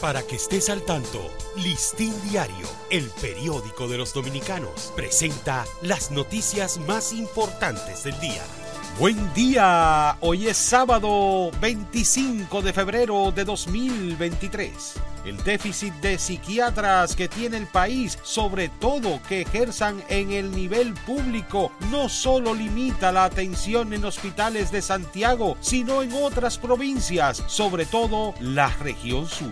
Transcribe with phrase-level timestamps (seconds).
[0.00, 6.78] Para que estés al tanto, Listín Diario, el periódico de los dominicanos, presenta las noticias
[6.86, 8.42] más importantes del día.
[9.00, 14.94] Buen día, hoy es sábado 25 de febrero de 2023.
[15.24, 20.94] El déficit de psiquiatras que tiene el país, sobre todo que ejerzan en el nivel
[20.94, 27.84] público, no solo limita la atención en hospitales de Santiago, sino en otras provincias, sobre
[27.84, 29.50] todo la región sur.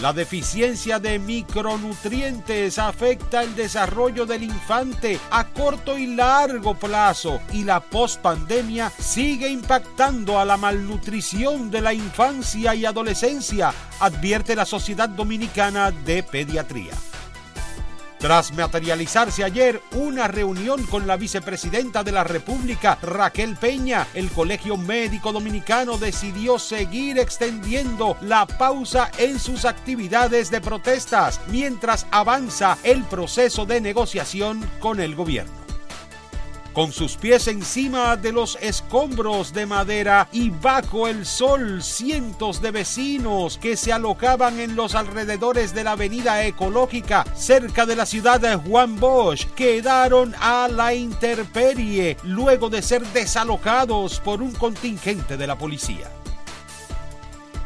[0.00, 7.62] La deficiencia de micronutrientes afecta el desarrollo del infante a corto y largo plazo y
[7.62, 15.08] la pospandemia sigue impactando a la malnutrición de la infancia y adolescencia, advierte la Sociedad
[15.08, 16.94] Dominicana de Pediatría.
[18.24, 24.78] Tras materializarse ayer una reunión con la vicepresidenta de la República, Raquel Peña, el Colegio
[24.78, 33.04] Médico Dominicano decidió seguir extendiendo la pausa en sus actividades de protestas mientras avanza el
[33.04, 35.63] proceso de negociación con el gobierno
[36.74, 42.72] con sus pies encima de los escombros de madera y bajo el sol cientos de
[42.72, 48.40] vecinos que se alocaban en los alrededores de la avenida ecológica cerca de la ciudad
[48.40, 55.46] de Juan Bosch quedaron a la intemperie luego de ser desalocados por un contingente de
[55.46, 56.10] la policía.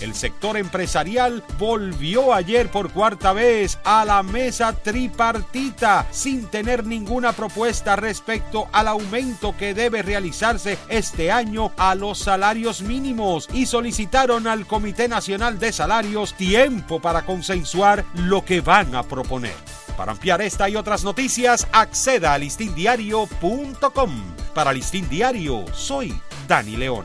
[0.00, 7.32] El sector empresarial volvió ayer por cuarta vez a la mesa tripartita sin tener ninguna
[7.32, 14.46] propuesta respecto al aumento que debe realizarse este año a los salarios mínimos y solicitaron
[14.46, 19.54] al Comité Nacional de Salarios tiempo para consensuar lo que van a proponer.
[19.96, 24.10] Para ampliar esta y otras noticias, acceda a listindiario.com.
[24.54, 27.04] Para Listín Diario, soy Dani León.